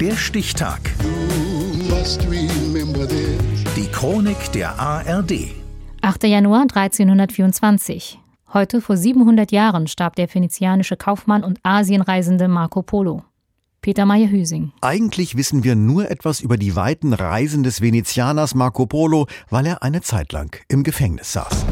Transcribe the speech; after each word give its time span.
Der 0.00 0.14
Stichtag. 0.14 0.80
Die 3.76 3.86
Chronik 3.90 4.52
der 4.52 4.78
ARD. 4.78 5.32
8. 6.02 6.24
Januar 6.24 6.66
1324. 6.70 8.18
Heute 8.52 8.82
vor 8.82 8.98
700 8.98 9.50
Jahren 9.52 9.86
starb 9.86 10.16
der 10.16 10.32
venezianische 10.32 10.98
Kaufmann 10.98 11.42
und 11.42 11.60
Asienreisende 11.62 12.46
Marco 12.46 12.82
Polo. 12.82 13.22
Peter 13.80 14.04
Meyer-Hüsing. 14.04 14.72
Eigentlich 14.82 15.34
wissen 15.38 15.64
wir 15.64 15.76
nur 15.76 16.10
etwas 16.10 16.40
über 16.40 16.58
die 16.58 16.76
weiten 16.76 17.14
Reisen 17.14 17.62
des 17.62 17.80
Venezianers 17.80 18.54
Marco 18.54 18.84
Polo, 18.84 19.28
weil 19.48 19.64
er 19.64 19.82
eine 19.82 20.02
Zeit 20.02 20.30
lang 20.32 20.54
im 20.68 20.82
Gefängnis 20.82 21.32
saß. 21.32 21.64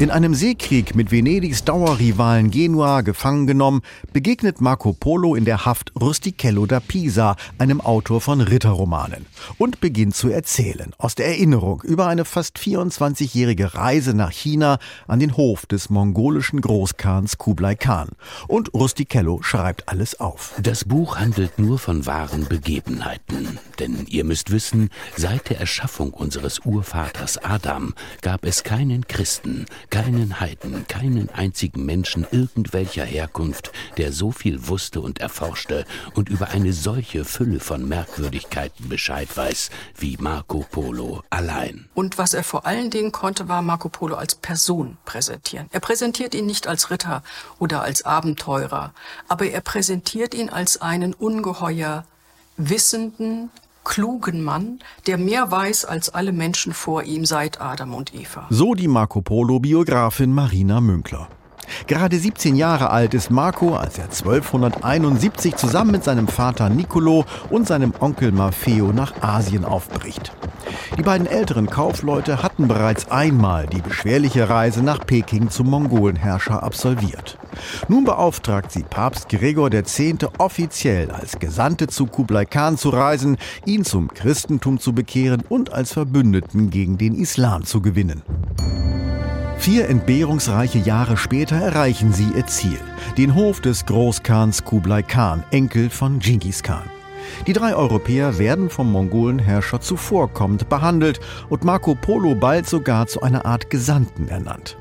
In 0.00 0.10
einem 0.10 0.34
Seekrieg 0.34 0.94
mit 0.94 1.10
Venedigs 1.10 1.62
Dauerrivalen 1.62 2.50
Genua 2.50 3.02
gefangen 3.02 3.46
genommen, 3.46 3.82
begegnet 4.14 4.62
Marco 4.62 4.94
Polo 4.94 5.34
in 5.34 5.44
der 5.44 5.66
Haft 5.66 5.92
Rustichello 5.94 6.64
da 6.64 6.80
Pisa, 6.80 7.36
einem 7.58 7.82
Autor 7.82 8.22
von 8.22 8.40
Ritterromanen, 8.40 9.26
und 9.58 9.82
beginnt 9.82 10.16
zu 10.16 10.30
erzählen 10.30 10.94
aus 10.96 11.16
der 11.16 11.26
Erinnerung 11.26 11.82
über 11.82 12.06
eine 12.06 12.24
fast 12.24 12.56
24-jährige 12.56 13.74
Reise 13.74 14.14
nach 14.14 14.30
China 14.32 14.78
an 15.06 15.20
den 15.20 15.36
Hof 15.36 15.66
des 15.66 15.90
mongolischen 15.90 16.62
Großkhans 16.62 17.36
Kublai 17.36 17.74
Khan. 17.74 18.08
Und 18.48 18.72
Rustichello 18.72 19.42
schreibt 19.42 19.86
alles 19.90 20.18
auf. 20.18 20.54
Das 20.62 20.86
Buch 20.86 21.18
handelt 21.18 21.58
nur 21.58 21.78
von 21.78 22.06
wahren 22.06 22.46
Begebenheiten. 22.48 23.58
Denn 23.78 24.06
ihr 24.08 24.24
müsst 24.24 24.50
wissen, 24.50 24.88
seit 25.18 25.50
der 25.50 25.60
Erschaffung 25.60 26.14
unseres 26.14 26.60
Urvaters 26.60 27.36
Adam 27.36 27.92
gab 28.22 28.46
es 28.46 28.62
keinen 28.62 29.06
Christen, 29.06 29.66
keinen 29.90 30.40
Heiden, 30.40 30.86
keinen 30.88 31.28
einzigen 31.30 31.84
Menschen 31.84 32.26
irgendwelcher 32.30 33.04
Herkunft, 33.04 33.72
der 33.96 34.12
so 34.12 34.30
viel 34.30 34.68
wusste 34.68 35.00
und 35.00 35.20
erforschte 35.20 35.84
und 36.14 36.28
über 36.28 36.48
eine 36.48 36.72
solche 36.72 37.24
Fülle 37.24 37.60
von 37.60 37.86
Merkwürdigkeiten 37.86 38.88
Bescheid 38.88 39.28
weiß 39.36 39.70
wie 39.98 40.16
Marco 40.18 40.64
Polo 40.70 41.22
allein. 41.30 41.88
Und 41.94 42.18
was 42.18 42.34
er 42.34 42.44
vor 42.44 42.66
allen 42.66 42.90
Dingen 42.90 43.12
konnte, 43.12 43.48
war 43.48 43.62
Marco 43.62 43.88
Polo 43.88 44.16
als 44.16 44.34
Person 44.34 44.96
präsentieren. 45.04 45.68
Er 45.72 45.80
präsentiert 45.80 46.34
ihn 46.34 46.46
nicht 46.46 46.66
als 46.66 46.90
Ritter 46.90 47.22
oder 47.58 47.82
als 47.82 48.04
Abenteurer, 48.04 48.94
aber 49.28 49.46
er 49.46 49.60
präsentiert 49.60 50.34
ihn 50.34 50.48
als 50.48 50.80
einen 50.80 51.14
ungeheuer 51.14 52.04
wissenden, 52.56 53.50
klugen 53.90 54.44
Mann, 54.44 54.78
der 55.08 55.18
mehr 55.18 55.50
weiß 55.50 55.84
als 55.84 56.14
alle 56.14 56.32
Menschen 56.32 56.72
vor 56.72 57.02
ihm 57.02 57.26
seit 57.26 57.60
Adam 57.60 57.92
und 57.92 58.14
Eva. 58.14 58.46
So 58.48 58.74
die 58.74 58.86
Marco 58.86 59.20
Polo-Biografin 59.20 60.32
Marina 60.32 60.80
Münkler. 60.80 61.28
Gerade 61.88 62.16
17 62.16 62.54
Jahre 62.54 62.90
alt 62.90 63.14
ist 63.14 63.30
Marco, 63.30 63.74
als 63.74 63.98
er 63.98 64.04
1271 64.04 65.56
zusammen 65.56 65.90
mit 65.90 66.04
seinem 66.04 66.28
Vater 66.28 66.68
Nicolo 66.68 67.24
und 67.50 67.66
seinem 67.66 67.92
Onkel 67.98 68.30
Maffeo 68.30 68.92
nach 68.92 69.20
Asien 69.22 69.64
aufbricht. 69.64 70.32
Die 70.98 71.02
beiden 71.02 71.26
älteren 71.26 71.68
Kaufleute 71.68 72.42
hatten 72.42 72.68
bereits 72.68 73.10
einmal 73.10 73.66
die 73.66 73.80
beschwerliche 73.80 74.48
Reise 74.48 74.82
nach 74.82 75.06
Peking 75.06 75.50
zum 75.50 75.70
Mongolenherrscher 75.70 76.62
absolviert. 76.62 77.38
Nun 77.88 78.04
beauftragt 78.04 78.72
sie 78.72 78.82
Papst 78.82 79.28
Gregor 79.28 79.72
X. 79.72 80.00
offiziell 80.38 81.10
als 81.10 81.38
Gesandte 81.38 81.86
zu 81.86 82.06
Kublai 82.06 82.44
Khan 82.44 82.76
zu 82.76 82.90
reisen, 82.90 83.36
ihn 83.64 83.84
zum 83.84 84.08
Christentum 84.08 84.78
zu 84.78 84.92
bekehren 84.92 85.42
und 85.48 85.72
als 85.72 85.92
Verbündeten 85.92 86.70
gegen 86.70 86.98
den 86.98 87.14
Islam 87.14 87.64
zu 87.64 87.80
gewinnen. 87.80 88.22
Vier 89.58 89.88
entbehrungsreiche 89.88 90.78
Jahre 90.78 91.18
später 91.18 91.56
erreichen 91.56 92.12
sie 92.14 92.28
ihr 92.34 92.46
Ziel, 92.46 92.78
den 93.18 93.34
Hof 93.34 93.60
des 93.60 93.84
Großkhans 93.84 94.64
Kublai 94.64 95.02
Khan, 95.02 95.44
Enkel 95.50 95.90
von 95.90 96.18
Genghis 96.18 96.62
Khan. 96.62 96.99
Die 97.46 97.52
drei 97.52 97.74
Europäer 97.74 98.38
werden 98.38 98.70
vom 98.70 98.90
Mongolenherrscher 98.92 99.80
zuvorkommend 99.80 100.68
behandelt 100.68 101.20
und 101.48 101.64
Marco 101.64 101.94
Polo 101.94 102.34
bald 102.34 102.68
sogar 102.68 103.06
zu 103.06 103.22
einer 103.22 103.44
Art 103.46 103.70
Gesandten 103.70 104.28
ernannt. 104.28 104.79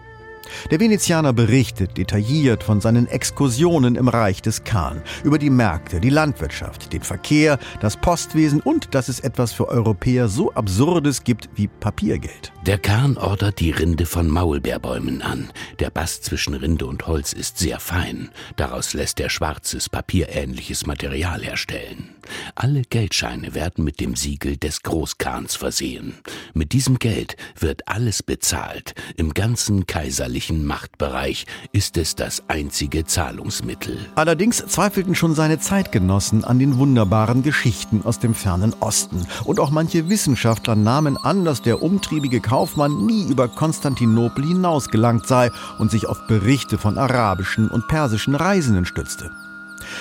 Der 0.71 0.79
Venezianer 0.79 1.33
berichtet 1.33 1.97
detailliert 1.97 2.63
von 2.63 2.81
seinen 2.81 3.07
Exkursionen 3.07 3.95
im 3.95 4.07
Reich 4.07 4.41
des 4.41 4.63
Khan, 4.63 5.01
über 5.23 5.37
die 5.37 5.49
Märkte, 5.49 5.99
die 5.99 6.09
Landwirtschaft, 6.09 6.91
den 6.93 7.01
Verkehr, 7.01 7.59
das 7.79 7.97
Postwesen 7.97 8.61
und 8.61 8.95
dass 8.95 9.09
es 9.09 9.19
etwas 9.19 9.51
für 9.51 9.67
Europäer 9.67 10.27
so 10.27 10.51
Absurdes 10.53 11.23
gibt 11.23 11.49
wie 11.55 11.67
Papiergeld. 11.67 12.51
Der 12.65 12.77
Khan 12.77 13.17
ordert 13.17 13.59
die 13.59 13.71
Rinde 13.71 14.05
von 14.05 14.27
Maulbeerbäumen 14.27 15.21
an. 15.21 15.51
Der 15.79 15.89
Bast 15.89 16.25
zwischen 16.25 16.53
Rinde 16.53 16.85
und 16.85 17.07
Holz 17.07 17.33
ist 17.33 17.57
sehr 17.57 17.79
fein. 17.79 18.29
Daraus 18.57 18.93
lässt 18.93 19.19
er 19.19 19.29
schwarzes, 19.29 19.89
papierähnliches 19.89 20.85
Material 20.85 21.41
herstellen. 21.41 22.15
Alle 22.55 22.81
Geldscheine 22.83 23.53
werden 23.55 23.83
mit 23.83 23.99
dem 23.99 24.15
Siegel 24.15 24.57
des 24.57 24.83
Großkhans 24.83 25.55
versehen. 25.55 26.15
Mit 26.53 26.73
diesem 26.73 26.99
Geld 26.99 27.37
wird 27.57 27.87
alles 27.87 28.21
bezahlt. 28.21 28.93
Im 29.15 29.33
ganzen 29.33 29.87
kaiserlichen 29.87 30.38
Machtbereich 30.47 31.45
ist 31.73 31.97
es 31.97 32.15
das 32.15 32.43
einzige 32.47 33.05
Zahlungsmittel. 33.05 33.97
Allerdings 34.15 34.65
zweifelten 34.65 35.15
schon 35.15 35.35
seine 35.35 35.59
Zeitgenossen 35.59 36.43
an 36.43 36.59
den 36.59 36.77
wunderbaren 36.77 37.43
Geschichten 37.43 38.01
aus 38.05 38.19
dem 38.19 38.33
fernen 38.33 38.73
Osten. 38.79 39.27
Und 39.43 39.59
auch 39.59 39.69
manche 39.69 40.09
Wissenschaftler 40.09 40.75
nahmen 40.75 41.17
an, 41.17 41.45
dass 41.45 41.61
der 41.61 41.83
umtriebige 41.83 42.39
Kaufmann 42.39 43.05
nie 43.05 43.23
über 43.23 43.47
Konstantinopel 43.47 44.45
hinausgelangt 44.45 45.27
sei 45.27 45.51
und 45.77 45.91
sich 45.91 46.07
auf 46.07 46.25
Berichte 46.27 46.77
von 46.77 46.97
arabischen 46.97 47.67
und 47.69 47.87
persischen 47.87 48.35
Reisenden 48.35 48.85
stützte. 48.85 49.31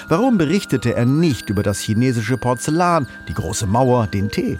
Warum 0.08 0.38
berichtete 0.38 0.94
er 0.94 1.06
nicht 1.06 1.50
über 1.50 1.62
das 1.62 1.80
chinesische 1.80 2.36
Porzellan, 2.36 3.08
die 3.28 3.34
große 3.34 3.66
Mauer, 3.66 4.06
den 4.06 4.30
Tee? 4.30 4.58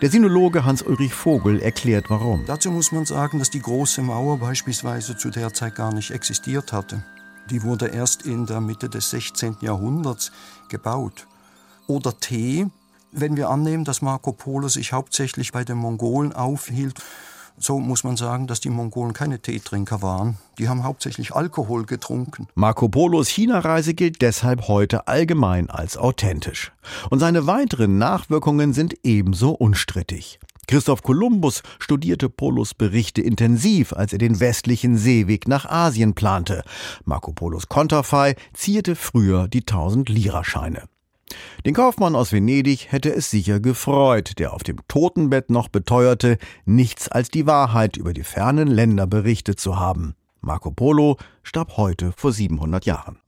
Der 0.00 0.10
Sinologe 0.10 0.64
Hans-Ulrich 0.64 1.14
Vogel 1.14 1.60
erklärt 1.60 2.10
warum. 2.10 2.44
Dazu 2.46 2.70
muss 2.70 2.92
man 2.92 3.04
sagen, 3.04 3.38
dass 3.38 3.50
die 3.50 3.62
große 3.62 4.02
Mauer 4.02 4.38
beispielsweise 4.38 5.16
zu 5.16 5.30
der 5.30 5.52
Zeit 5.52 5.74
gar 5.74 5.92
nicht 5.92 6.10
existiert 6.10 6.72
hatte. 6.72 7.02
Die 7.50 7.62
wurde 7.62 7.86
erst 7.86 8.22
in 8.22 8.46
der 8.46 8.60
Mitte 8.60 8.88
des 8.88 9.10
16. 9.10 9.58
Jahrhunderts 9.60 10.32
gebaut. 10.68 11.26
Oder 11.86 12.18
Tee, 12.18 12.66
wenn 13.12 13.36
wir 13.36 13.48
annehmen, 13.48 13.84
dass 13.84 14.02
Marco 14.02 14.32
Polo 14.32 14.68
sich 14.68 14.92
hauptsächlich 14.92 15.52
bei 15.52 15.64
den 15.64 15.78
Mongolen 15.78 16.32
aufhielt 16.32 17.02
so 17.60 17.78
muss 17.78 18.04
man 18.04 18.16
sagen, 18.16 18.46
dass 18.46 18.60
die 18.60 18.70
Mongolen 18.70 19.12
keine 19.12 19.40
Teetrinker 19.40 20.02
waren. 20.02 20.38
Die 20.58 20.68
haben 20.68 20.84
hauptsächlich 20.84 21.34
Alkohol 21.34 21.84
getrunken. 21.84 22.48
Marco 22.54 22.88
Polos 22.88 23.28
China-Reise 23.28 23.94
gilt 23.94 24.22
deshalb 24.22 24.68
heute 24.68 25.08
allgemein 25.08 25.70
als 25.70 25.96
authentisch. 25.96 26.72
Und 27.10 27.18
seine 27.18 27.46
weiteren 27.46 27.98
Nachwirkungen 27.98 28.72
sind 28.72 28.94
ebenso 29.02 29.50
unstrittig. 29.50 30.38
Christoph 30.68 31.02
Kolumbus 31.02 31.62
studierte 31.78 32.28
Polos 32.28 32.74
Berichte 32.74 33.22
intensiv, 33.22 33.94
als 33.94 34.12
er 34.12 34.18
den 34.18 34.38
westlichen 34.38 34.98
Seeweg 34.98 35.48
nach 35.48 35.64
Asien 35.64 36.14
plante. 36.14 36.62
Marco 37.04 37.32
Polos 37.32 37.68
Konterfei 37.68 38.36
zierte 38.52 38.94
früher 38.94 39.48
die 39.48 39.60
1000 39.60 40.10
Lira-Scheine. 40.10 40.82
Den 41.66 41.74
Kaufmann 41.74 42.14
aus 42.14 42.32
Venedig 42.32 42.90
hätte 42.90 43.14
es 43.14 43.30
sicher 43.30 43.60
gefreut, 43.60 44.38
der 44.38 44.52
auf 44.52 44.62
dem 44.62 44.76
Totenbett 44.88 45.50
noch 45.50 45.68
beteuerte, 45.68 46.38
nichts 46.64 47.08
als 47.08 47.28
die 47.30 47.46
Wahrheit 47.46 47.96
über 47.96 48.12
die 48.12 48.24
fernen 48.24 48.68
Länder 48.68 49.06
berichtet 49.06 49.60
zu 49.60 49.78
haben. 49.78 50.14
Marco 50.40 50.70
Polo 50.70 51.16
starb 51.42 51.76
heute 51.76 52.12
vor 52.16 52.32
700 52.32 52.86
Jahren. 52.86 53.18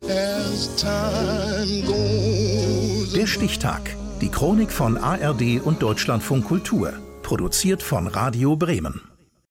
Der 3.14 3.26
Stichtag. 3.26 3.96
Die 4.20 4.28
Chronik 4.28 4.70
von 4.70 4.96
ARD 4.96 5.60
und 5.62 5.82
Deutschlandfunk 5.82 6.44
Kultur. 6.44 6.92
Produziert 7.22 7.82
von 7.82 8.06
Radio 8.06 8.56
Bremen. 8.56 9.09